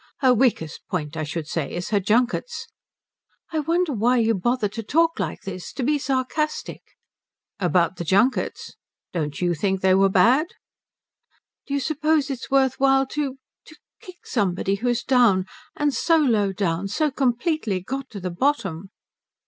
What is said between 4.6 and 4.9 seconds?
to